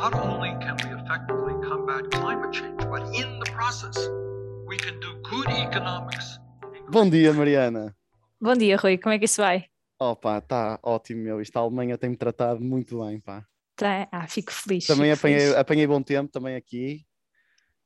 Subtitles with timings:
[0.00, 3.96] not only can we effectively combat climate change, but in the process,
[4.68, 6.38] we can do good economics.
[6.88, 7.96] Bom dia, Mariana.
[8.40, 8.96] Bom dia, Rui.
[8.96, 9.64] Como é que isso vai?
[10.00, 11.40] Opa, está ótimo, meu.
[11.42, 13.44] Isto a Alemanha tem-me tratado muito bem, pá.
[13.74, 14.08] Tá.
[14.12, 14.86] Ah, fico feliz.
[14.86, 15.56] Também fico apanhei, feliz.
[15.56, 17.04] apanhei bom tempo também aqui.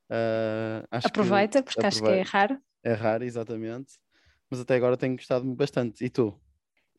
[0.07, 2.29] Ah, acho que Aproveita, porque acho que é aproveito.
[2.29, 2.57] raro.
[2.83, 3.93] é raro, exatamente.
[4.51, 6.05] Mas até agora tenho gostado bastante.
[6.05, 6.39] E tu?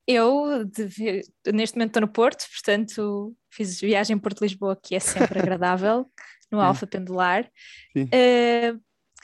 [0.07, 1.23] Eu, de
[1.53, 6.07] neste momento, estou no Porto, portanto, fiz viagem Porto-Lisboa, que é sempre agradável,
[6.53, 6.61] no.
[6.61, 7.51] Alfa Pendular.
[7.97, 8.09] Sim.
[8.13, 8.75] Eh,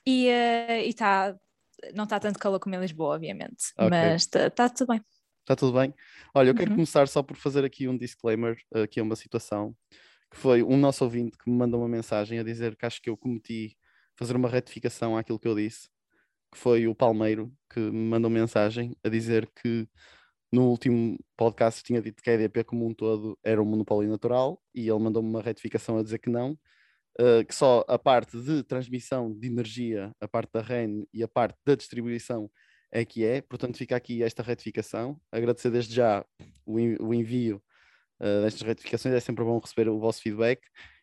[0.07, 1.37] e eh, e tá,
[1.95, 3.91] não está tanto calor como em Lisboa, obviamente, Ok.
[3.91, 5.01] mas está tudo bem.
[5.41, 5.93] Está tudo bem?
[6.35, 6.77] Olha, eu quero Uhum.
[6.77, 9.75] começar só por fazer aqui um disclaimer, eh, aqui a uma situação,
[10.31, 13.11] que foi um nosso ouvinte que me mandou uma mensagem a dizer que acho que
[13.11, 13.77] eu cometi
[14.17, 15.89] fazer uma retificação àquilo que eu disse,
[16.53, 19.89] que foi o Palmeiro que me mandou mensagem a dizer que
[20.53, 24.61] no último podcast tinha dito que a EDP como um todo era um monopólio natural
[24.75, 26.59] e ele mandou-me uma retificação a dizer que não,
[27.19, 31.29] eh, que só a parte de transmissão de energia, a parte da REN e a
[31.29, 32.51] parte da distribuição
[32.93, 35.21] é que é, portanto fica aqui esta retificação.
[35.33, 36.25] Agradecer desde já
[36.67, 36.77] o,
[37.09, 37.63] o envio
[38.21, 40.61] eh, destas retificações, é sempre bom receber o vosso feedback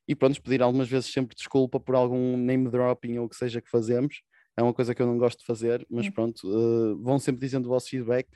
[0.08, 3.62] e pronto, pedir algumas vezes sempre desculpa por algum name dropping ou o que seja
[3.62, 4.22] que fazemos.
[4.58, 6.12] É uma coisa que eu não gosto de fazer, mas Hum.
[6.12, 8.28] pronto, eh, vão sempre dizendo o vosso feedback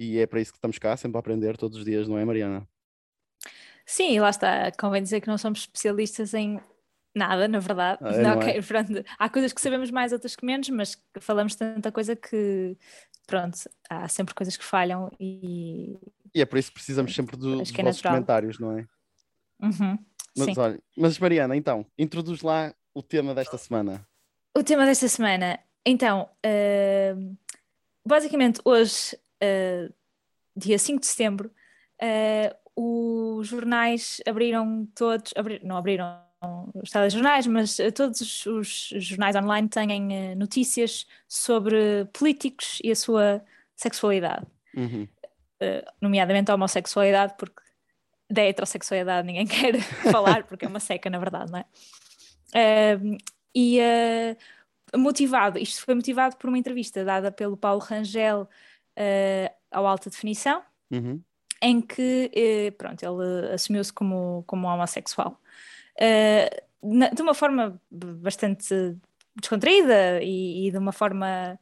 [0.00, 2.24] e é para isso que estamos cá, sempre a aprender todos os dias, não é,
[2.24, 2.66] Mariana?
[3.84, 6.58] Sim, lá está, convém dizer que não somos especialistas em
[7.14, 7.98] nada, na verdade.
[8.02, 8.36] Ah, é, Não, é?
[8.36, 12.76] ok, pronto, Há coisas que sabemos mais, outras que menos, mas falamos tanta coisa que,
[13.26, 13.58] pronto,
[13.90, 15.98] há sempre coisas que falham e.
[16.34, 18.12] E é por isso que precisamos sempre do- dos é natural.
[18.14, 18.86] comentários, não é?
[19.60, 19.98] Uhum,
[20.34, 20.54] Mas sim.
[20.56, 24.06] olha, mas Mariana, então, introduz lá o tema desta semana.
[24.56, 27.34] O tema desta semana, então, ahm,
[28.06, 29.90] basicamente hoje, ah,
[30.56, 31.50] dia 5 de setembro,
[32.00, 36.18] ah, os jornais abriram todos, abri- não abriram
[36.74, 43.42] os telejornais, mas ah, todos os, jornais online têm notícias sobre políticos e a sua
[43.76, 44.46] sexualidade,
[44.76, 45.06] Uhum.
[46.00, 47.60] nomeadamente a homossexualidade, porque
[48.30, 49.80] da heterossexualidade ninguém quer
[50.10, 51.64] falar, porque é uma seca, na verdade, não é?
[52.54, 53.18] Ahm,
[53.54, 53.78] e
[54.96, 58.48] motivado, isto foi motivado por uma entrevista dada pelo Paulo Rangel
[58.96, 61.22] ah, ao Alta Definição, Uhum.
[61.62, 65.40] em que eh, pronto, ele assumiu-se como, como homossexual.
[65.98, 68.96] Eh, na- de uma forma bastante
[69.36, 71.58] descontraída e, e de uma forma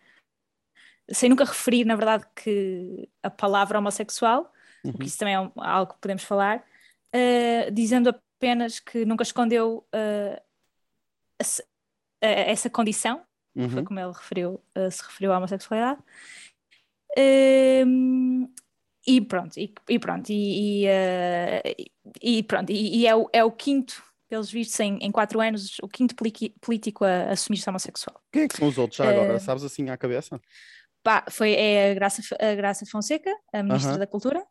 [1.11, 4.53] sem nunca referir, na verdade, que a palavra homossexual,
[4.85, 4.93] o Uhum.
[4.95, 6.65] que isso também é um- algo que podemos falar,
[7.13, 10.41] eh, dizendo apenas que nunca escondeu eh,
[11.41, 11.65] esse-
[12.21, 13.23] eh, essa condição,
[13.57, 13.71] Uhum.
[13.71, 16.01] foi como ele referiu, se referiu à homossexualidade.
[17.17, 18.47] Ehm,
[19.07, 21.75] e pronto, e, e pronto, e, e, eh,
[22.23, 25.89] e pronto, e, é, o, é o quinto, pelos vistos, em, em quatro anos, o
[25.89, 26.15] quinto
[26.61, 28.21] político a assumir-se homossexual.
[28.31, 29.35] Quem é que são os outros já agora?
[29.35, 30.39] Eh, Sabes assim à cabeça?
[31.03, 33.99] Pá, foi é a Graça, a Graça Fonseca, a Ministra Aham.
[34.01, 34.45] da Cultura,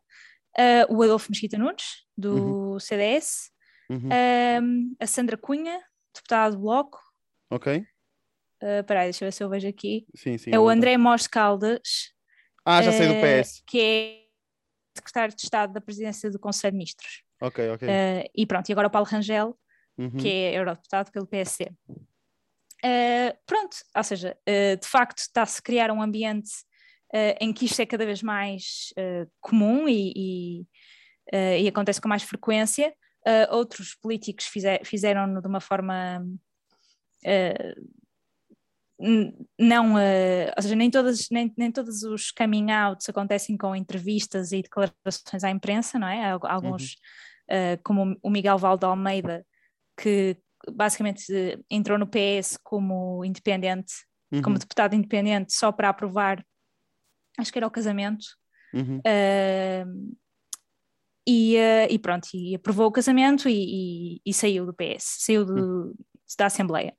[0.56, 3.50] eh, o Adolfo Mesquita Nunes, do CDS,
[3.90, 4.10] Uhum.
[4.10, 5.80] ehm, a Sandra Cunha,
[6.12, 6.98] deputada do Bloco,
[7.50, 7.78] Ok?
[8.62, 10.50] uh, peraí, deixa eu ver se eu vejo aqui, Sim, sim.
[10.52, 10.68] é o.
[10.68, 12.12] André Mós Caldas,
[12.68, 13.62] Ah, já sei do eh, PS.
[13.66, 14.24] que é
[14.96, 17.22] secretário de Estado da Presidência do Conselho de Ministros.
[17.40, 17.88] Ok, ok.
[17.88, 19.58] Eh, e pronto, e agora o Paulo Rangel,
[19.96, 20.10] Uhum.
[20.16, 21.72] que é eurodeputado pelo PSD.
[22.84, 26.50] Eh, pronto, ou seja, de facto está-se a criar um ambiente
[27.40, 28.92] em que isto é cada vez mais
[29.40, 30.12] comum e,
[31.32, 32.94] e, e acontece com mais frequência.
[33.26, 36.20] Eh, outros políticos fizer- fizeram-no de uma forma
[37.24, 37.74] n-
[39.58, 44.50] não, eh, ou seja, nem, todas, nem, nem todos os coming outs acontecem com entrevistas
[44.52, 46.24] e declarações à imprensa, não é?
[46.32, 46.96] Há Alguns,
[47.48, 49.46] eh, como o Miguel Valde Almeida,
[49.96, 50.36] que
[50.72, 53.92] basicamente eh, entrou no PS como independente,
[54.32, 54.42] Uhum.
[54.42, 56.44] como deputado independente, só para aprovar,
[57.38, 58.26] acho que era o casamento,
[58.74, 59.00] Uhum.
[59.06, 59.84] eh,
[61.26, 61.56] e,
[61.90, 65.94] e pronto, e aprovou o casamento e, e- e saiu do PS, saiu do-
[66.38, 66.94] da Assembleia.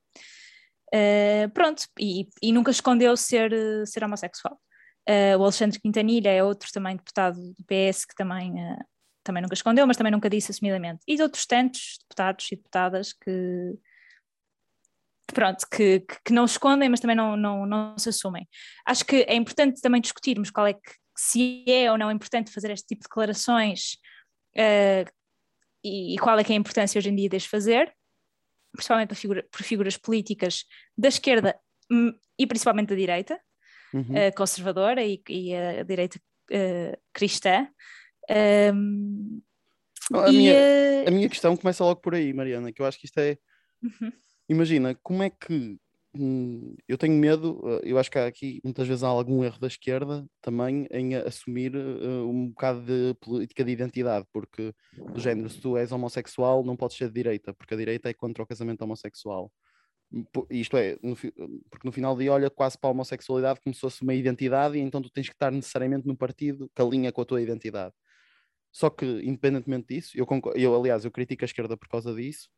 [0.93, 3.51] Eh, pronto, e, e nunca escondeu ser,
[3.85, 4.59] ser homossexual.
[5.05, 8.77] Eh, o Alexandre Quintanilha é outro também deputado do PS que também, eh,
[9.23, 11.01] também nunca escondeu, mas também nunca disse assumidamente.
[11.07, 13.77] E de outros tantos deputados e deputadas que,
[15.33, 18.47] pronto, que, que, que não escondem, mas também não, não, não se assumem.
[18.85, 22.71] Acho que é importante também discutirmos qual é que, se é ou não importante fazer
[22.71, 23.97] este tipo de declarações
[24.55, 25.05] eh,
[25.83, 27.93] e, e qual é que é a importância hoje em dia de as fazer,
[28.79, 30.65] principalmente por, figura- por figuras políticas
[30.97, 31.59] da esquerda
[31.91, 33.39] hum, e principalmente da direita,
[33.93, 34.15] Uhum.
[34.15, 36.19] eh, conservadora e, e a direita
[36.51, 37.67] eh, cristã.
[38.29, 39.41] Um,
[40.13, 42.99] A, E, minha, eh, a minha questão começa logo por aí, Mariana, que eu acho
[42.99, 43.37] que isto é.
[43.81, 44.11] Uhum.
[44.47, 45.77] Imagina, como é que.
[46.15, 49.59] Hum, eu tenho medo, eh, eu acho que há aqui muitas vezes há algum erro
[49.59, 51.79] da esquerda também em assumir eh,
[52.23, 54.73] um bocado de política de identidade, porque
[55.13, 58.13] do género, se tu és homossexual, não podes ser de direita, porque a direita é
[58.13, 59.51] contra o casamento homossexual.
[60.33, 61.31] Po- Isto é, no fi-
[61.69, 64.81] porque no final dia olha quase para a homossexualidade como se fosse uma identidade, e
[64.81, 67.93] então tu tens que estar necessariamente num partido que alinha com a tua identidade.
[68.71, 72.49] Só que, independentemente disso, eu, eu aliás, eu critico a esquerda por causa disso.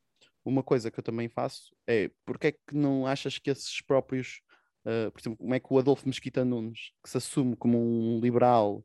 [0.45, 4.41] Uma coisa que eu também faço é porque é que não achas que esses próprios,
[4.85, 8.19] ah, por exemplo, como é que o Adolfo Mesquita Nunes, que se assume como um
[8.19, 8.83] liberal,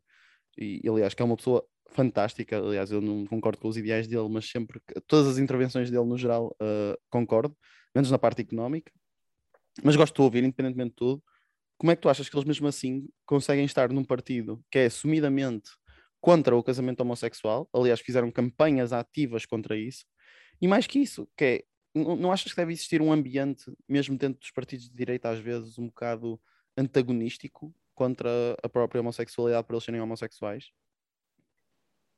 [0.58, 4.28] e aliás, que é uma pessoa fantástica, aliás, eu não concordo com os ideais dele,
[4.28, 7.56] mas sempre, todas as intervenções dele no geral, ah, concordo,
[7.94, 8.92] menos na parte económica,
[9.82, 11.22] mas gosto de ouvir, independentemente de tudo.
[11.78, 14.86] Como é que tu achas que eles mesmo assim conseguem estar num partido que é
[14.86, 15.70] assumidamente
[16.20, 17.68] contra o casamento homossexual?
[17.74, 20.04] Aliás, fizeram campanhas ativas contra isso.
[20.60, 21.64] E mais que isso, que é,
[21.94, 25.38] não, não achas que deve existir um ambiente, mesmo dentro dos partidos de direita, às
[25.38, 26.40] vezes, um bocado
[26.76, 28.28] antagonístico contra
[28.62, 30.70] a própria homossexualidade por eles serem homossexuais?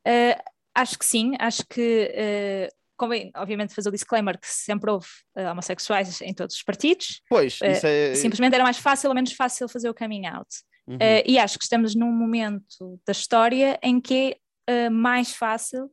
[0.06, 0.42] Uh,
[0.74, 5.06] acho que sim, acho que uh, convém, obviamente, fazer o disclaimer que sempre houve
[5.36, 7.22] uh, homossexuais em todos os partidos.
[7.28, 8.14] Pois, isso é.
[8.14, 10.48] Simplesmente era mais fácil ou menos fácil fazer o coming out.
[10.86, 10.96] Uhum.
[10.96, 14.36] Uh, e acho que estamos num momento da história em que
[14.66, 15.90] é mais fácil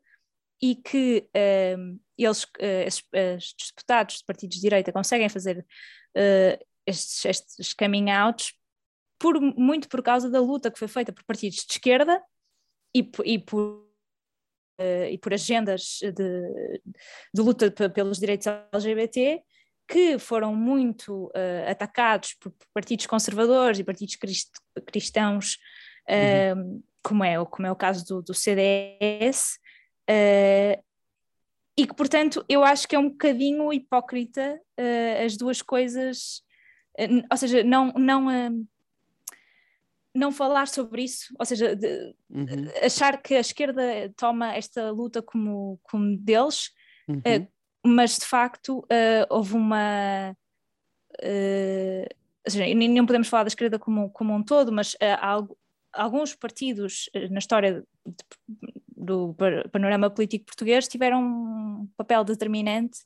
[0.61, 5.65] e que uh, eles, estes, estes, deputados de partidos de direita conseguem fazer
[6.87, 8.53] estes, estes coming outs
[9.19, 12.21] por, muito por causa da luta que foi feita por partidos de esquerda
[12.95, 13.83] e, e por
[14.77, 16.81] Uh, e por agendas de,
[17.33, 19.41] de luta pelos direitos LGBT
[19.87, 24.51] que foram muito uh, atacados por partidos conservadores e partidos crist
[24.85, 25.57] cristãos,
[26.09, 26.83] uh, uhum.
[27.03, 29.59] como, é, como é o caso do, do CDS,
[30.07, 34.61] e que, portanto, eu acho que é um bocadinho hipócrita
[35.23, 36.41] as duas coisas,
[37.31, 37.91] ou seja, não.
[37.93, 38.29] não
[40.15, 42.69] não falar sobre isso, ou seja, de, uhum.
[42.81, 43.83] achar que a esquerda
[44.15, 46.71] toma esta luta como, como deles,
[47.07, 47.17] uhum.
[47.17, 47.47] uh,
[47.85, 50.35] mas de facto uh, houve uma.
[51.21, 52.07] Uh,
[52.45, 55.43] ou seja, nem podemos falar da esquerda como, como um todo, mas há
[55.91, 58.25] alguns partidos na história de,
[59.05, 59.35] do
[59.71, 62.99] panorama político português tiveram um papel determinante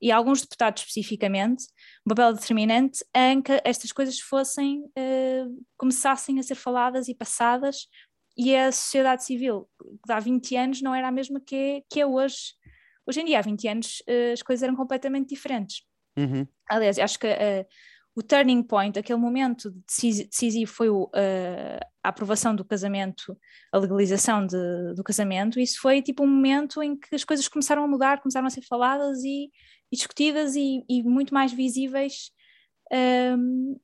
[0.00, 1.64] e alguns deputados especificamente,
[2.06, 7.88] um papel determinante em que estas coisas fossem, uh, começassem a ser faladas e passadas
[8.36, 9.68] e a sociedade civil
[10.06, 12.54] de há 20 anos não era a mesma que é, que é hoje.
[13.06, 15.82] Hoje em dia, há 20 anos, uh, as coisas eram completamente diferentes.
[16.18, 16.46] Uhum.
[16.68, 17.66] Aliás, acho que uh,
[18.16, 21.10] o turning point, aquele momento decisivo foi o,
[22.02, 23.36] a aprovação do casamento,
[23.70, 27.84] a legalização de, do casamento, isso foi tipo um momento em que as coisas começaram
[27.84, 29.50] a mudar, começaram a ser faladas e
[29.90, 32.30] e discutidas e, e, muito mais visíveis
[33.38, 33.78] um,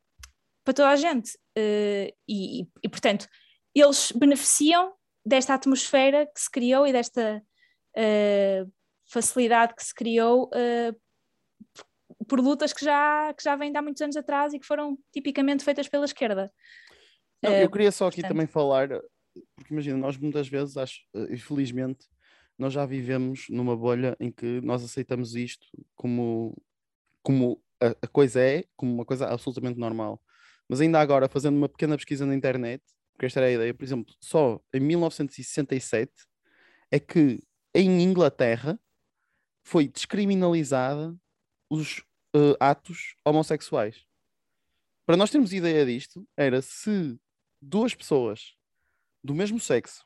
[0.65, 1.31] para toda a gente.
[1.57, 3.27] Uh, e, e, portanto,
[3.75, 4.93] eles beneficiam
[5.25, 7.43] desta atmosfera que se criou e desta
[7.97, 8.73] uh,
[9.11, 11.01] facilidade que se criou uh,
[12.29, 14.99] por lutas que já, que já vêm de há muitos anos atrás e que foram
[15.13, 16.53] tipicamente feitas pela esquerda.
[17.43, 18.33] Não, eu queria só aqui portanto...
[18.33, 18.89] também falar,
[19.57, 22.07] porque imagina, nós muitas vezes, acho, infelizmente,
[22.59, 26.57] nós já vivemos numa bolha em que nós aceitamos isto como,
[27.23, 30.23] como a, a, coisa é, como uma coisa absolutamente normal.
[30.69, 32.83] Mas ainda agora, fazendo uma pequena pesquisa na internet,
[33.13, 36.13] porque esta era a ideia, por exemplo, só em 1967
[36.91, 37.43] é que
[37.75, 38.79] em Inglaterra
[39.65, 41.17] foi descriminalizada
[41.71, 44.07] os uh, atos homossexuais.
[45.07, 47.19] Para nós termos ideia disto, era se
[47.61, 48.55] duas pessoas
[49.23, 50.05] do mesmo sexo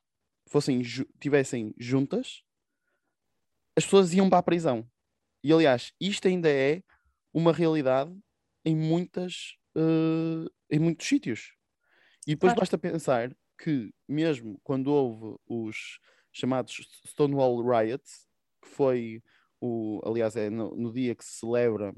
[0.48, 0.82] fossem
[1.18, 2.42] tivessem juntas,
[3.76, 4.88] as pessoas iam para a prisão.
[5.42, 6.82] E aliás, isto ainda é
[7.32, 8.16] uma realidade
[8.64, 11.52] em muitas uh, em muitos sítios.
[12.26, 12.60] E depois claro.
[12.60, 16.00] basta pensar que mesmo quando houve os
[16.32, 18.26] chamados Stonewall Riots,
[18.62, 19.22] que foi
[19.60, 21.94] o, aliás, é no, no dia que se celebra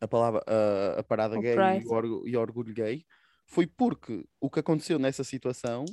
[0.00, 3.04] a palavra a, a parada o gay e o, orgulho, e o orgulho gay,
[3.46, 5.84] foi porque o que aconteceu nessa situação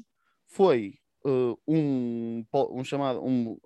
[0.46, 3.58] foi uh, um, um chamado um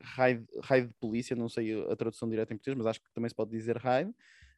[0.00, 3.28] raid, raid de polícia, não sei a tradução direta em português, mas acho que também
[3.28, 4.12] se pode dizer raid,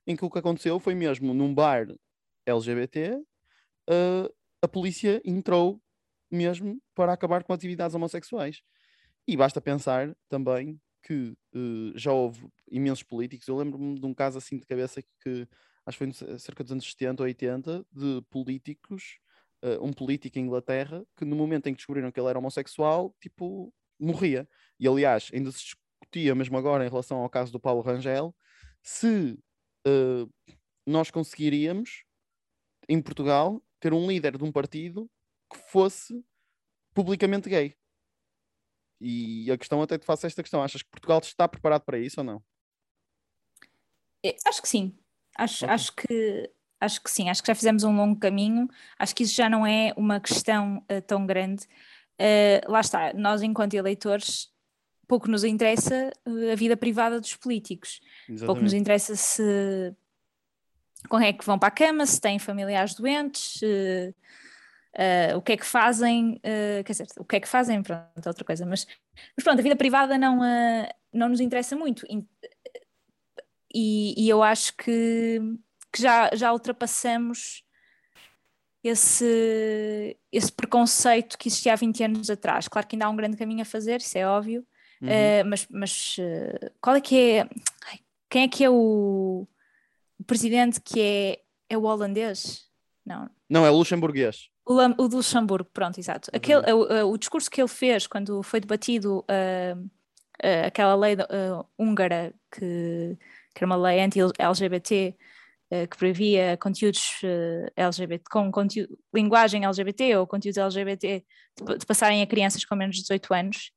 [0.06, 1.86] em que o que aconteceu foi mesmo num bar
[2.46, 5.80] LGBT, uh, a polícia entrou
[6.30, 8.62] mesmo para acabar com atividades homossexuais.
[9.26, 14.38] E basta pensar também que uh, já houve imensos políticos, eu lembro-me de um caso
[14.38, 15.48] assim de cabeça que
[15.84, 19.18] acho que foi cerca dos anos 70 ou 80, de políticos
[19.62, 23.14] uh, um político em Inglaterra que no momento em que descobriram que ele era homossexual,
[23.20, 24.48] tipo, morria.
[24.78, 28.34] E aliás, ainda se discutia mesmo agora em relação ao caso do Paulo Rangel,
[28.82, 29.38] se
[29.86, 30.30] uh,
[30.86, 32.04] nós conseguiríamos,
[32.88, 35.08] em Portugal, ter um líder de um partido
[35.52, 36.24] que fosse
[36.94, 37.74] publicamente gay.
[39.04, 42.20] E a questão até te faço esta questão: achas que Portugal está preparado para isso
[42.20, 42.42] ou não?
[44.24, 44.96] É, acho que sim.
[45.36, 45.74] Acho, okay.
[45.74, 47.28] acho, que, acho que sim.
[47.28, 48.68] Acho que já fizemos um longo caminho.
[48.96, 51.64] Acho que isso já não é uma questão uh, tão grande.
[52.20, 54.52] Uh, lá está, nós, enquanto eleitores,
[55.08, 58.00] pouco nos interessa uh, a vida privada dos políticos.
[58.28, 58.46] Exatamente.
[58.46, 59.96] Pouco nos interessa se
[61.08, 63.60] com quem é que vão para a cama, se têm familiares doentes,
[64.94, 68.04] Uh, o que é que fazem, uh, quer dizer, o que é que fazem, pronto,
[68.22, 68.86] é outra coisa, mas,
[69.34, 72.06] mas pronto, a vida privada não, uh, não nos interessa muito
[73.74, 75.40] e, e eu acho que,
[75.90, 77.64] que já, já ultrapassamos
[78.84, 82.68] esse, esse preconceito que existia há 20 anos atrás.
[82.68, 84.62] Claro que ainda há um grande caminho a fazer, isso é óbvio,
[85.00, 85.48] uhum.
[85.48, 86.16] mas, mas
[86.82, 87.48] qual é que é,
[88.28, 89.48] quem é que é o,
[90.18, 92.70] o presidente que é, é o holandês?
[93.06, 93.30] Não.
[93.48, 94.51] Não, é o luxemburguês.
[94.64, 96.30] O, do Luxemburgo, pronto, exato.
[96.32, 97.08] Aquele, uhum.
[97.08, 102.32] o, o, discurso que ele fez quando foi debatido uh, uh, aquela lei uh, húngara,
[102.50, 103.18] que,
[103.54, 105.16] que, era uma lei anti-LGBT,
[105.90, 107.22] que previa conteúdos
[107.74, 111.24] LGBT, com conteúdo, linguagem LGBT ou conteúdos LGBT
[111.56, 113.72] de, de, passarem a crianças com menos de 18 anos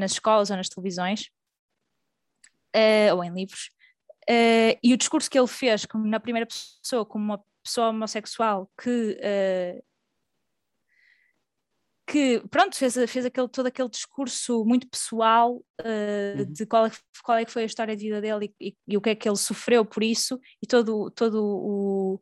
[0.00, 1.30] nas escolas ou nas televisões
[3.14, 3.70] ou em livros.
[4.82, 9.18] e o discurso que ele fez como na primeira pessoa, como uma pessoa homossexual que
[9.20, 9.82] uh,
[12.12, 16.52] que pronto fez, fez aquele, todo aquele discurso muito pessoal uh, uhum.
[16.52, 16.90] de qual é,
[17.22, 19.14] qual é que foi a história de vida dele e, e, e, o que é
[19.14, 22.20] que ele sofreu por isso e todo, todo o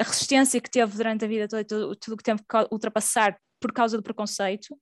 [0.00, 3.72] a resistência que teve durante a vida toda tudo, tudo que teve que ultrapassar por
[3.72, 4.76] causa do preconceito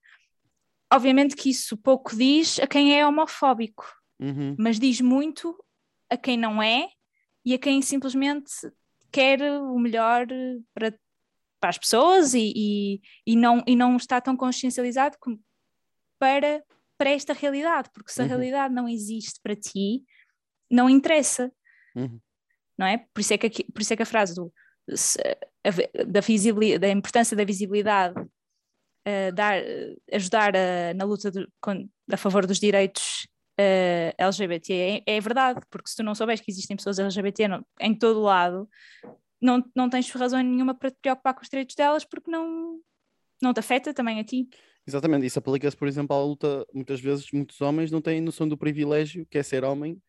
[0.91, 3.85] obviamente que isso pouco diz a quem é homofóbico
[4.19, 4.55] uhum.
[4.57, 5.55] mas diz muito
[6.09, 6.87] a quem não é
[7.45, 8.51] e a quem simplesmente
[9.13, 10.25] quer o melhor
[10.73, 10.93] para,
[11.59, 15.17] para as pessoas e, e, e, não, e não está tão consciencializado
[16.19, 16.63] para,
[16.97, 18.29] para esta realidade, porque se a uhum.
[18.29, 20.03] realidade não existe para ti,
[20.69, 21.51] não interessa.
[21.95, 22.19] Uhum.
[22.77, 23.05] Não é?
[23.13, 24.51] Por isso é que, por isso é que a frase do,
[26.07, 29.61] da, visibilidade, da importância da visibilidade uh, dar,
[30.11, 33.27] ajudar a, na luta de, com, a favor dos direitos
[33.63, 34.73] uh, eh, LGBT.
[35.05, 37.43] É, é, verdade, porque se tu não souberes que existem pessoas LGBT
[37.79, 38.67] em todo lado,
[39.41, 42.79] não, não tens razão nenhuma para te preocupar com os direitos delas, porque não,
[43.41, 44.47] não te afeta também a ti.
[44.85, 46.65] Exatamente, isso aplica-se, por exemplo, à luta.
[46.73, 50.01] Muitas vezes, muitos homens não têm noção do privilégio que é ser homem,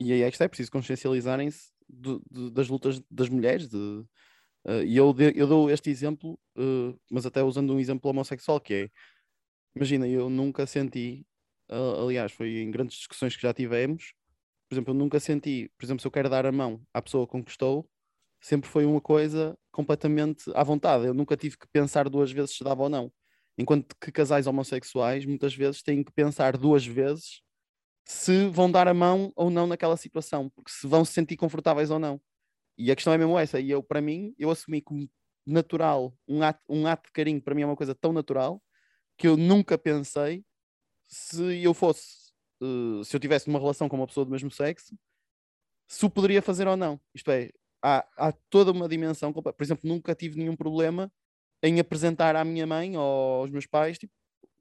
[0.00, 1.70] e aí é que está, é preciso consciencializarem-se
[2.52, 3.68] das lutas das mulheres.
[3.68, 8.60] De, uh, e eu, eu dou este exemplo, uh, mas até usando um exemplo homossexual,
[8.60, 8.90] que é:
[9.74, 11.24] imagina, eu nunca senti
[11.70, 14.12] aliás, foi em grandes discussões que já tivemos.
[14.68, 17.26] Por exemplo, eu nunca senti, por exemplo, se eu quero dar a mão à pessoa
[17.28, 17.88] que estou
[18.40, 21.06] sempre foi uma coisa completamente à vontade.
[21.06, 23.12] Eu nunca tive que pensar duas vezes se dava ou não.
[23.58, 27.40] Enquanto que casais homossexuais muitas vezes têm que pensar duas vezes
[28.06, 31.90] se vão dar a mão ou não naquela situação, porque se vão se sentir confortáveis
[31.90, 32.20] ou não.
[32.78, 33.60] E a questão é mesmo essa.
[33.60, 35.08] E eu, para mim, eu assumi como
[35.46, 38.62] natural um ato, um ato de carinho, para mim é uma coisa tão natural
[39.18, 40.44] que eu nunca pensei
[41.06, 44.96] se eu fosse, uh, se eu tivesse uma relação com uma pessoa do mesmo sexo,
[45.88, 47.00] se o poderia fazer ou não.
[47.14, 47.50] Isto é,
[47.82, 49.32] há, há toda uma dimensão.
[49.32, 51.10] Por exemplo, nunca tive nenhum problema
[51.62, 54.12] em apresentar à minha mãe ou aos meus pais tipo,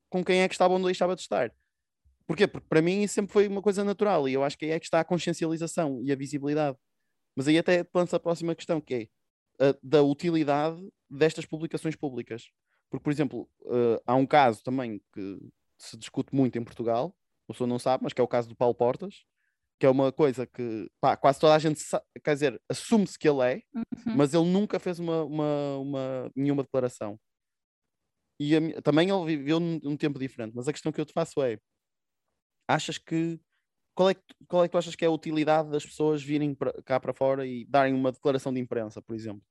[0.10, 1.52] com quem é que estava onde deixava de estar.
[2.28, 2.48] Porquê?
[2.48, 4.86] Porque para mim sempre foi uma coisa natural e eu acho que aí é que
[4.86, 6.78] está a consciencialização e a visibilidade.
[7.36, 9.10] Mas aí até lança a próxima questão, que
[9.60, 12.50] é a, da utilidade destas publicações públicas.
[12.90, 15.40] Porque, por exemplo, uh, há um caso também que
[15.78, 17.16] se discute muito em Portugal,
[17.48, 19.26] o senhor não sabe, mas que é o caso do Paulo Portas,
[19.80, 23.28] que é uma coisa que pá, quase toda a gente sabe, quer dizer, assume-se que
[23.28, 24.16] ele é, uhum.
[24.16, 27.20] mas ele nunca fez uma, uma, uma nenhuma declaração.
[28.40, 31.14] E a, também ele viveu num, num, tempo diferente, mas a questão que eu te
[31.14, 31.58] faço é:
[32.68, 33.40] achas que
[33.96, 36.54] qual é que, qual é que tu achas que é a utilidade das pessoas virem
[36.54, 39.42] pra, cá para fora e darem uma declaração de imprensa, por exemplo?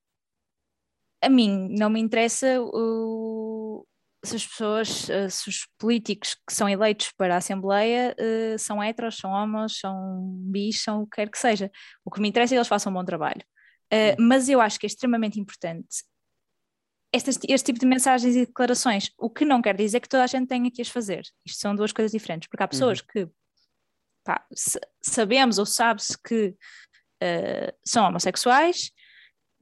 [1.22, 3.86] A mim não me interessa o,
[4.24, 8.82] se as pessoas, eh, se os políticos que são eleitos para a Assembleia uh, são
[8.82, 11.70] heteros, são homos, são bis, são o que quer que seja.
[12.04, 13.42] O que me interessa é que eles façam um bom trabalho.
[13.92, 16.04] Uh, mas eu acho que é extremamente importante
[17.14, 19.12] este, este tipo de mensagens e declarações.
[19.16, 21.22] O que não quer dizer que toda a gente tenha que as fazer.
[21.46, 23.06] Isto são duas coisas diferentes, porque há pessoas uhum.
[23.12, 23.28] que
[24.24, 24.44] pá,
[25.00, 26.48] sabemos ou sabe-se que
[27.22, 28.90] uh, são homossexuais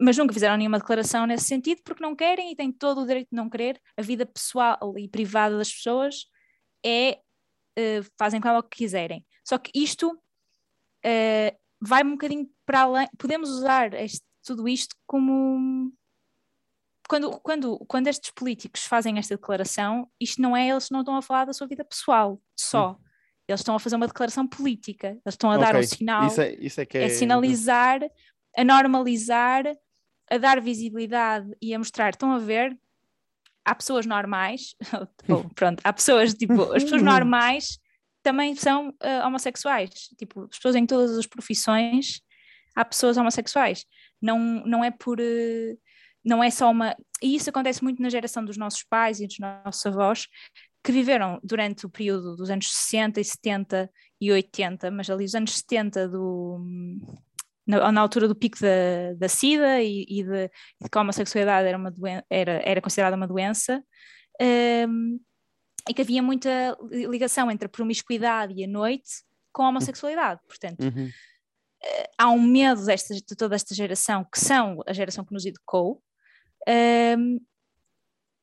[0.03, 3.29] mas nunca fizeram nenhuma declaração nesse sentido porque não querem e têm todo o direito
[3.31, 3.81] de não querer.
[3.97, 6.27] A vida pessoal e privada das pessoas
[6.85, 7.21] é
[7.79, 9.25] uh, fazem com ela o que quiserem.
[9.45, 13.09] Só que isto uh, vai um bocadinho para além.
[13.17, 15.93] Podemos usar este, tudo isto como.
[17.09, 21.23] Quando, quando, quando estes políticos fazem esta declaração, isto não é, eles não estão a
[21.23, 22.93] falar da sua vida pessoal só.
[22.93, 23.05] Hum.
[23.47, 25.09] Eles estão a fazer uma declaração política.
[25.09, 25.67] Eles estão a okay.
[25.67, 26.27] dar um sinal.
[26.27, 27.05] Isso é, isso é, que é...
[27.05, 28.01] é sinalizar,
[28.57, 29.65] a normalizar,
[30.33, 32.11] a dar visibilidade e a mostrar.
[32.11, 32.77] Estão a ver?
[33.65, 34.75] Há pessoas normais,
[35.29, 37.79] ou, pronto, há pessoas tipo, as pessoas normais
[38.23, 39.91] também são uh, homossexuais.
[40.19, 42.23] Tipo, as pessoas em todas as profissões
[42.75, 43.85] há pessoas homossexuais.
[44.21, 45.21] Não, não é por.
[45.21, 45.79] Uh,
[46.25, 46.97] não é só uma.
[47.21, 50.29] E isso acontece muito na geração dos nossos pais e dos nossos avós,
[50.83, 55.35] que viveram durante o período dos anos 60 e 70 e 80, mas ali os
[55.35, 56.61] anos 70 do.
[57.73, 60.51] Na, na altura do pico da, da SIDA e, e, de,
[60.81, 63.83] de que a homossexualidade era, uma doen era, era considerada uma doença,
[64.41, 65.19] um, ehm,
[65.89, 70.41] e que havia muita ligação entre a promiscuidade e a noite com a homossexualidade.
[70.47, 71.07] Portanto, uhum.
[71.07, 75.45] uh, há um medo desta, de toda esta geração, que são a geração que nos
[75.45, 76.03] educou,
[77.19, 77.41] um,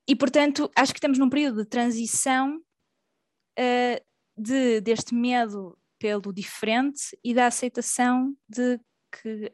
[0.07, 4.05] e portanto acho que estamos num período de transição uh,
[4.35, 8.79] de, deste medo pelo diferente e da aceitação de
[9.11, 9.51] que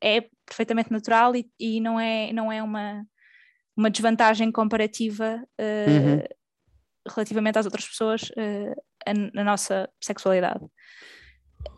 [0.00, 3.04] é perfeitamente natural e, e não é, não é uma,
[3.76, 6.38] uma desvantagem comparativa uh, uhum
[7.08, 10.64] relativamente às outras pessoas uh, a, a, nossa sexualidade.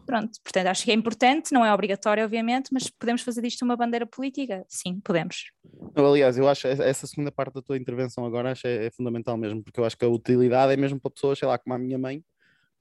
[0.05, 3.77] Pronto, portanto, acho que é importante, não é obrigatório, obviamente, mas podemos fazer disto uma
[3.77, 4.65] bandeira política?
[4.69, 5.51] Sim, podemos.
[5.95, 9.63] Aliás, eu acho essa segunda parte da tua intervenção agora acho é, é fundamental mesmo,
[9.63, 11.99] porque eu acho que a utilidade é mesmo para pessoas, sei lá, como a minha
[11.99, 12.23] mãe,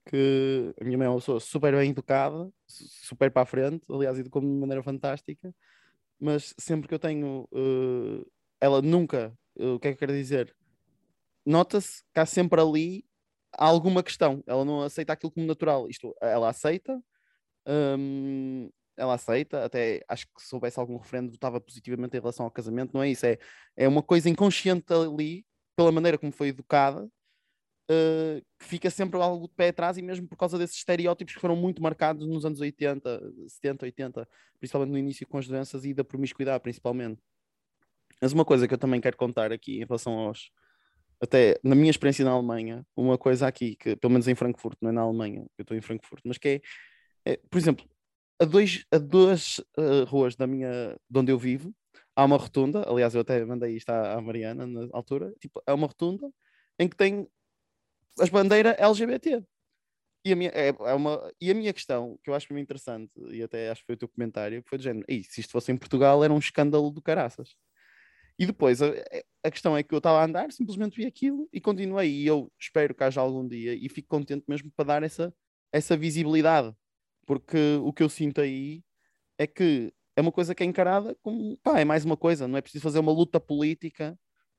[0.09, 4.17] que a minha mãe é uma pessoa super bem educada, super para a frente, aliás,
[4.19, 5.53] educou-me de maneira fantástica,
[6.19, 8.25] mas sempre que eu tenho, uh,
[8.59, 10.55] ela nunca, uh, o que é que eu quero dizer?
[11.49, 13.05] nota-se que há sempre ali
[13.53, 14.43] alguma questão.
[14.45, 15.89] Ela não aceita aquilo como natural.
[15.89, 17.01] Isto, ela aceita,
[17.67, 22.51] hum, ela aceita, até acho que se houvesse algum referendo votava positivamente em relação ao
[22.51, 23.37] casamento, não é isso, é,
[23.75, 27.09] é uma coisa inconsciente ali, pela maneira como foi educada,
[27.89, 31.41] uh, que fica sempre algo de pé atrás e mesmo por causa desses estereótipos que
[31.41, 35.93] foram muito marcados nos anos 80, 70, 80, principalmente no início com as doenças e
[35.93, 37.21] da promiscuidade, principalmente.
[38.21, 40.51] Mas uma coisa que eu também quero contar aqui em relação aos,
[41.21, 44.89] até na minha experiência na Alemanha, uma coisa aqui, que pelo menos em Frankfurt, não
[44.89, 46.61] é na Alemanha, eu estou em Frankfurt, mas que
[47.25, 47.85] é, é, por exemplo,
[48.39, 51.73] a, dois, a duas uh, ruas da minha, de onde eu vivo,
[52.15, 55.73] há uma rotunda, aliás, eu até mandei isto à, à Mariana na altura, tipo, é
[55.73, 56.29] uma rotunda
[56.77, 57.27] em que tem
[58.19, 59.43] as bandeiras LGBT.
[60.25, 63.11] E a, minha, é, é, uma, e a minha questão, que eu acho muito interessante,
[63.31, 65.77] e até acho que foi o teu comentário, foi do género, se isto fosse em
[65.77, 67.55] Portugal era um escândalo do caraças.
[68.37, 68.87] E depois, a,
[69.43, 72.09] a questão é que eu estava a andar, simplesmente vi aquilo e continuei.
[72.09, 75.33] E eu espero que haja algum dia e fico contente mesmo para dar essa,
[75.73, 76.73] essa visibilidade.
[77.25, 78.81] Porque o que eu sinto aí
[79.37, 82.57] é que é uma coisa que é encarada como, pá, é mais uma coisa, não
[82.57, 84.17] é preciso fazer uma luta política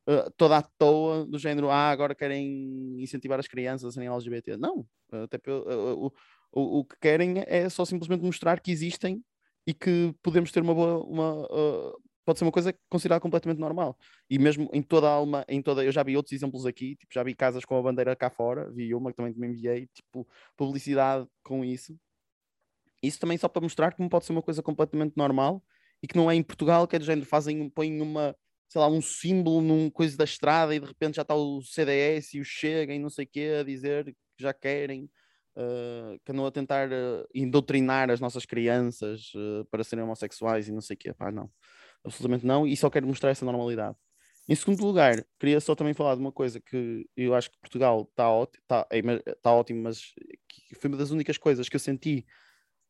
[0.08, 4.56] uh, toda à toa, do género, ah, agora querem incentivar as crianças a serem LGBT.
[4.56, 6.12] Não, até uh, o,
[6.52, 9.22] o, o que querem é só simplesmente mostrar que existem
[9.66, 13.96] e que podemos ter uma boa, uma, uh, pode ser uma coisa considerada completamente normal.
[14.28, 17.12] E mesmo em toda a alma, em toda, eu já vi outros exemplos aqui, tipo,
[17.12, 20.26] já vi casas com a bandeira cá fora, vi uma que também me enviei, tipo,
[20.56, 21.96] publicidade com isso.
[23.02, 25.62] Isso também só para mostrar como pode ser uma coisa completamente normal
[26.02, 28.36] e que não é em Portugal, que é do género, fazem, põem uma,
[28.70, 32.34] sei lá, um símbolo num coisa da estrada e de repente já está o CDS
[32.34, 35.10] e o Chega e não sei o quê a dizer que já querem.
[35.56, 40.72] Uh, que andam a tentar uh, indoutrinar as nossas crianças uh, para serem homossexuais e
[40.72, 41.12] não sei o quê.
[41.12, 41.50] Pá, não
[42.04, 43.96] absolutamente não, e só quero mostrar essa normalidade.
[44.48, 48.06] Em segundo lugar, queria só também falar de uma coisa que eu acho que Portugal
[48.10, 49.00] está ótimo, tá, é,
[49.42, 50.12] tá ótimo, mas
[50.80, 52.26] foi uma das únicas coisas que eu senti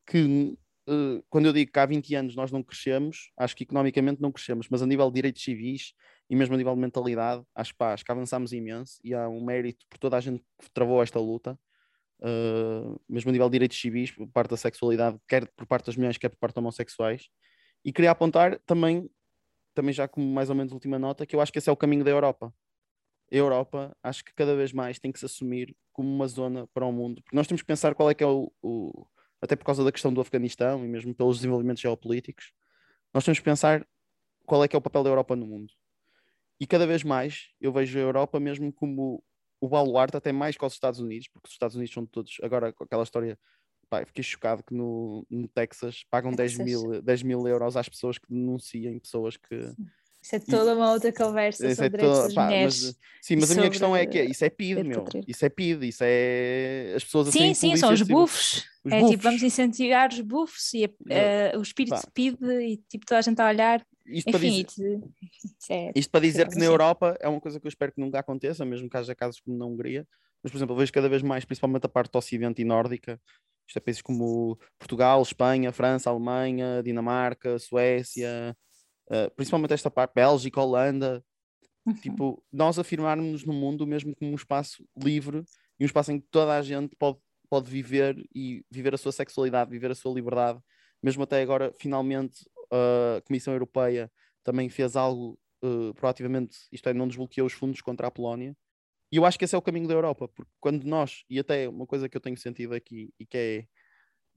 [0.07, 0.57] que
[1.29, 4.67] quando eu digo que há 20 anos nós não crescemos, acho que economicamente não crescemos,
[4.69, 5.93] mas a nível de direitos civis
[6.29, 9.43] e mesmo a nível de mentalidade, acho, pá, acho que avançámos imenso e há um
[9.43, 11.59] mérito por toda a gente que travou esta luta.
[12.19, 15.97] Uh, mesmo a nível de direitos civis, por parte da sexualidade, quer por parte das
[15.97, 17.29] mulheres, quer por parte de homossexuais.
[17.83, 19.09] E queria apontar também,
[19.73, 21.77] também já como mais ou menos última nota, que eu acho que esse é o
[21.77, 22.53] caminho da Europa.
[23.31, 26.85] A Europa, acho que cada vez mais tem que se assumir como uma zona para
[26.85, 29.05] o mundo, porque nós temos que pensar qual é que é o, o
[29.41, 32.53] até por causa da questão do Afeganistão e mesmo pelos desenvolvimentos geopolíticos,
[33.13, 33.85] nós temos que pensar
[34.45, 35.73] qual é que é o papel da Europa no mundo.
[36.59, 39.23] E cada vez mais eu vejo a Europa mesmo como
[39.59, 42.71] o baluarte até mais que os Estados Unidos, porque os Estados Unidos são todos, agora
[42.71, 43.37] com aquela história
[43.89, 46.57] pá, fiquei chocado que no, no Texas pagam Texas.
[46.57, 49.55] 10, mil, 10 mil euros às pessoas que denunciem pessoas que,
[50.21, 52.83] Isso é toda uma outra conversa Isso é sobre direitos toda- pá, mulheres.
[52.83, 55.03] mas, sim, mas a minha questão é que é, isso é PID, meu.
[55.27, 57.39] Isso é PID, isso é as pessoas assim.
[57.39, 58.63] Sim, sim, são os buffs.
[58.83, 62.01] Os é tipo, vamos incentivar os buffs e a- eh, o espírito Pá.
[62.01, 63.85] speed e tipo toda a gente a olhar.
[64.05, 65.13] Isto para Enfim, dizer, isso,
[65.45, 65.91] isso é.
[65.95, 66.67] Isto para dizer que na Sim.
[66.67, 69.57] Europa é uma coisa que eu espero que nunca aconteça, mesmo que haja casos como
[69.57, 70.07] na Hungria.
[70.43, 73.19] Mas, por exemplo, eu vejo cada vez mais, principalmente a parte Ocidente e Nórdica,
[73.67, 78.55] isto é países como Portugal, Espanha, França, Alemanha, Dinamarca, Suécia,
[79.09, 81.23] eh, principalmente esta parte, Bélgica, Holanda,
[81.85, 81.93] Uhum.
[81.95, 85.43] tipo, nós afirmarmos no mundo mesmo como um espaço livre
[85.79, 87.17] e um espaço em que toda a gente pode,
[87.49, 90.59] pode viver e viver a sua sexualidade, viver a sua liberdade.
[91.01, 94.11] Mesmo até agora, finalmente, a Comissão Europeia
[94.43, 98.55] também fez algo eh, proativamente, isto é, não desbloqueou os fundos contra a Polónia.
[99.11, 101.67] E eu acho que esse é o caminho da Europa, porque quando nós, e até
[101.67, 103.65] uma coisa que eu tenho sentido aqui e que é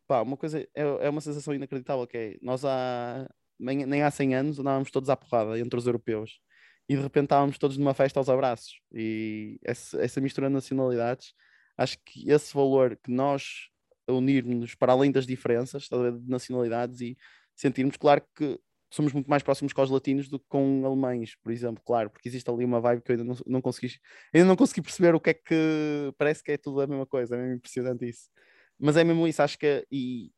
[0.06, 4.10] pá, uma coisa, é, é uma sensação inacreditável, que é nós há nem, nem há
[4.10, 6.40] 100 anos andávamos todos à porrada entre os europeus
[6.88, 11.32] e de repente estávamos todos numa festa aos abraços e essa, essa mistura de nacionalidades,
[11.76, 13.68] acho que esse valor que nós
[14.08, 17.16] unirmos para além das diferenças de nacionalidades e
[17.54, 18.58] sentirmos, claro que
[18.92, 22.28] somos muito mais próximos com os latinos do que com alemães, por exemplo, claro, porque
[22.28, 23.94] existe ali uma vibe que eu ainda não, não consegui
[24.32, 27.34] ainda não consegui perceber o que é que parece que é tudo a mesma coisa,
[27.34, 28.28] é mesmo impressionante isso.
[28.78, 30.30] Mas é mesmo isso, acho que é, e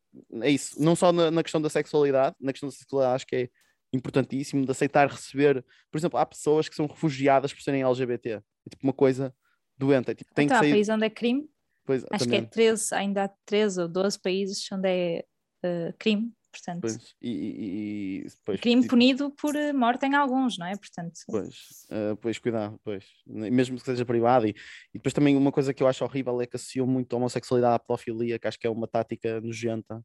[0.42, 3.37] é isso, não só na, na questão da sexualidade, na questão da sexualidade acho que
[3.37, 3.48] é
[3.92, 8.70] importantíssimo de aceitar receber, por exemplo, há pessoas que são refugiadas por serem LGBT, é
[8.70, 9.35] tipo uma coisa
[9.76, 11.48] doente, é tipo, tem então, que há sair, países onde é crime,
[11.85, 15.24] pois, acho que é também, 13, ainda há 13 ou 12 países onde é
[15.62, 20.66] eh, crime, portanto, pois, e, e- e- crime punido por eh, morte em alguns, não
[20.66, 20.76] é?
[20.76, 24.46] Portanto, Pois, eh, pois cuidado, pois, mesmo que seja privado.
[24.46, 27.16] E, e depois também uma coisa que eu acho horrível é que associam muito a
[27.16, 30.04] homossexualidade à pedofilia, que acho que é uma tática nojenta,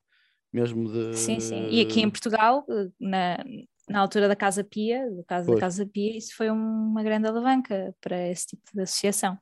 [0.52, 1.16] mesmo de.
[1.16, 1.70] sim, sim.
[1.72, 3.38] E aqui em Portugal, eh, na,
[3.90, 5.58] na altura da Casa Pia, do caso Pois.
[5.60, 9.38] da Casa Pia, isso foi uma grande alavanca para esse tipo de associação.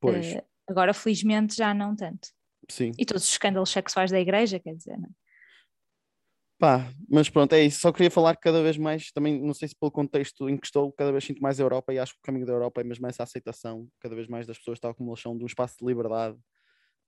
[0.00, 2.28] Pois, Eh, agora, felizmente, já não tanto.
[2.70, 2.92] sim.
[2.98, 5.27] E todos os escândalos sexuais da igreja, quer dizer, não é?
[6.58, 7.80] Pá, mas pronto, é isso.
[7.80, 10.66] Só queria falar que cada vez mais, também não sei se pelo contexto em que
[10.66, 12.84] estou, cada vez sinto mais a Europa e acho que o caminho da Europa é
[12.84, 15.76] mesmo essa aceitação, cada vez mais das pessoas, tal como elas são, de um espaço
[15.78, 16.36] de liberdade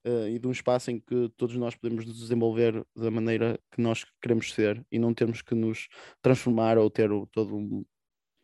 [0.04, 3.82] eh, e de um espaço em que todos nós podemos nos desenvolver da maneira que
[3.82, 5.88] nós queremos ser e não termos que nos
[6.22, 7.84] transformar ou ter todo um,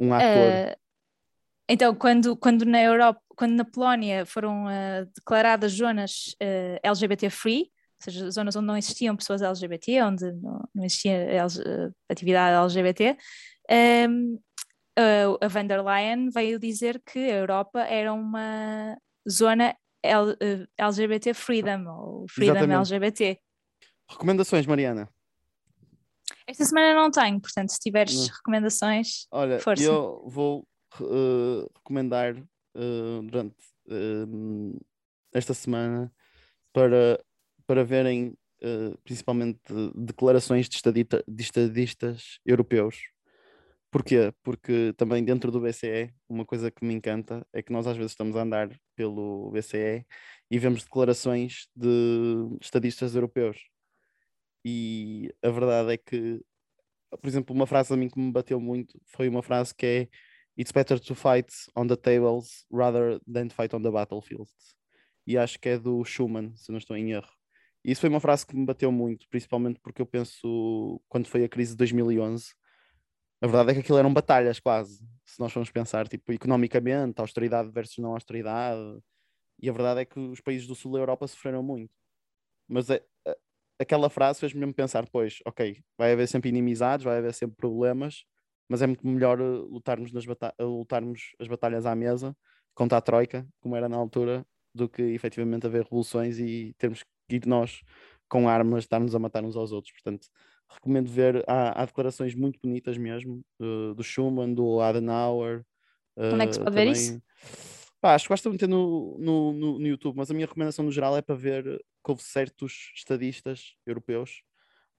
[0.01, 0.27] um ator.
[0.27, 0.77] Eh,
[1.69, 6.35] então, quando, quando na Europa, quando na Polónia foram eh, declaradas zonas
[6.83, 11.91] LGBT free, ou seja, zonas onde não existiam pessoas LGBT, onde não, não existia eh,
[12.11, 13.17] atividade LGBT,
[13.69, 14.37] ehm,
[15.41, 18.97] a- van der Leyen veio dizer que a Europa era uma
[19.29, 22.93] zona L- eh, LGBT freedom, ou freedom Exatamente.
[22.93, 23.39] LGBT.
[24.09, 25.09] Recomendações, Mariana.
[26.47, 28.35] Esta semana não tenho, portanto, se tiveres Não.
[28.37, 29.83] recomendações, Olha, Força.
[29.83, 30.67] eu vou
[31.01, 33.57] eh, recomendar eh, durante
[33.89, 34.79] eh,
[35.33, 36.13] esta semana
[36.73, 37.19] para,
[37.67, 39.61] para verem eh, principalmente
[39.95, 42.97] declarações de, estadita- de estadistas europeus.
[43.91, 44.33] Porquê?
[44.43, 48.13] Porque também dentro do BCE, uma coisa que me encanta é que nós às vezes
[48.13, 50.05] estamos a andar pelo BCE
[50.51, 53.59] e vemos declarações de estadistas europeus.
[54.65, 56.43] E a verdade é que
[57.11, 60.09] por exemplo, uma frase a mim que me bateu muito foi uma frase que é
[60.59, 64.49] It's better to fight on the tables rather than fight on the battlefield.
[65.27, 67.29] E acho que é do Schumann, se não estou em erro.
[67.87, 71.45] E isso foi uma frase que me bateu muito, principalmente porque eu penso, quando foi
[71.45, 72.53] a crise de 2011,
[73.41, 77.71] a verdade é que aquilo eram batalhas quase, se nós formos pensar, tipo, economicamente, austeridade
[77.71, 78.81] versus não austeridade.
[79.61, 81.93] E a verdade é que os países do sul da Europa sofreram muito.
[82.69, 83.03] Mas é,
[83.79, 88.25] aquela frase fez-me mesmo pensar, pois, ok, vai haver sempre inimizades, vai haver sempre problemas,
[88.69, 92.37] mas é muito melhor eh, lutarmos, nas bata- eh, lutarmos as batalhas à mesa
[92.75, 97.11] contra a Troika, como era na altura, do que efetivamente haver revoluções e termos que
[97.31, 97.83] ir nós
[98.29, 99.93] com armas, estarmos a matar uns aos outros.
[99.93, 100.29] Portanto,
[100.69, 105.65] recomendo ver, há, há declarações muito bonitas mesmo, eh, do Schumann, do Adenauer.
[106.33, 107.23] Onde é que se eh, pode ver isso?
[108.01, 110.93] Pá, acho que basta meter no, no, no, no YouTube, mas a minha recomendação no
[110.93, 114.43] geral é para ver que houve certos estadistas europeus.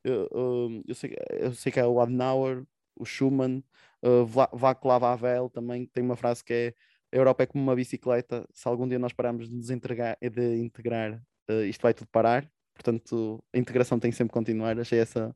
[0.04, 3.64] Eu, eu- eu sei, eu sei que é o Adenauer, o Schumann,
[4.04, 4.26] uh,
[4.58, 6.74] Václav Havel também tem uma frase que é
[7.14, 10.58] a Europa é como uma bicicleta, se algum dia nós pararmos de nos entregar, de
[10.58, 12.50] integrar, uh, isto vai tudo parar.
[12.74, 14.80] Portanto, a integração tem que sempre continuar.
[14.80, 15.36] Achei essa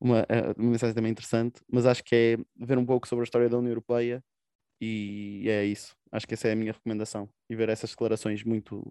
[0.00, 3.24] uma, eh, uma mensagem também interessante, mas acho que é ver um pouco sobre a
[3.24, 4.22] história da União Europeia
[4.80, 5.94] e é isso.
[6.10, 7.28] Acho que essa é a minha recomendação.
[7.48, 8.82] E ver essas declarações muito,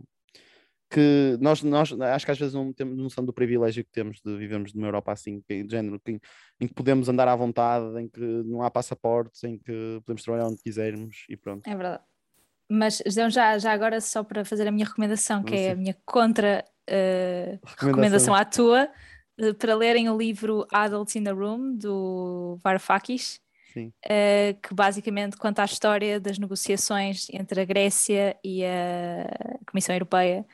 [0.89, 4.35] que nós, nós acho que às vezes não temos noção do privilégio que temos de
[4.37, 6.19] vivermos numa Europa assim, que, de género, que,
[6.59, 10.47] em que podemos andar à vontade, em que não há passaportes, em que podemos trabalhar
[10.47, 11.67] onde quisermos e pronto.
[11.67, 12.03] É verdade.
[12.69, 15.97] Mas então, já, já agora, só para fazer a minha recomendação, que é a minha
[16.05, 18.87] contra uh, recomendação à tua,
[19.39, 23.41] uh, para lerem o livro Adults in the Room, do Varoufakis,
[23.75, 30.45] uh, que basicamente conta a história das negociações entre a Grécia e a Comissão Europeia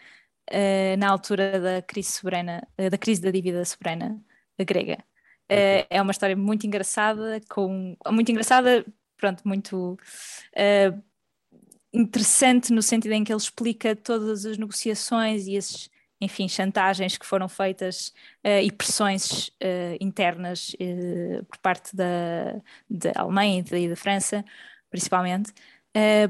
[0.51, 4.21] uh, na altura da crise soberana, uh, da crise da dívida soberana
[4.59, 5.03] grega.
[5.47, 5.85] Okay.
[5.91, 8.83] é uma história muito engraçada, com muito engraçada,
[9.15, 9.95] pronto, muito
[11.95, 17.25] interessante no sentido em que ele explica todas as negociações e esses enfim, chantagens que
[17.25, 23.95] foram feitas uh, e pressões uh, internas uh, por parte da, da Alemanha e da,
[23.95, 24.43] França,
[24.89, 25.53] principalmente,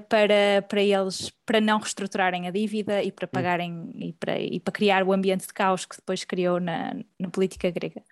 [0.10, 3.30] para, para eles, para não reestruturarem a dívida e para hum.
[3.32, 7.30] pagarem e para, e para criar o ambiente de caos que depois criou na, na
[7.30, 8.04] política grega.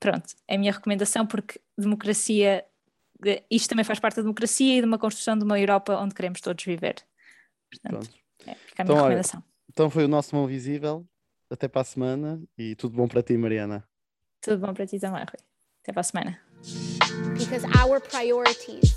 [0.00, 2.64] Pronto, é a minha recomendação porque democracia,
[3.50, 6.40] isto também faz parte da democracia e de uma construção de uma Europa onde queremos
[6.40, 6.96] todos viver.
[7.70, 8.14] Portanto, Pronto.
[8.46, 9.40] é, fica a minha então, recomendação.
[9.40, 11.06] Olha, então foi o nosso mão visível
[11.50, 13.86] até para a semana e tudo bom para ti, Mariana.
[14.40, 15.44] Tudo bom para ti também, Rui.
[15.82, 16.40] Até para a semana.
[17.38, 18.94] Because our priorities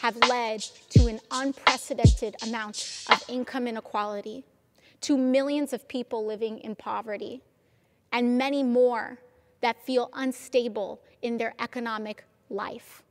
[0.00, 4.44] have led to an unprecedented amount of income inequality,
[5.00, 7.42] to millions of people living in poverty,
[8.12, 9.18] and many more
[9.60, 13.02] that feel unstable in their economic life.